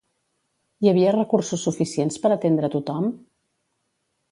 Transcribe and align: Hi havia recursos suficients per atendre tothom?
Hi 0.85 0.89
havia 0.91 1.11
recursos 1.15 1.67
suficients 1.67 2.19
per 2.25 2.33
atendre 2.39 2.73
tothom? 2.77 3.09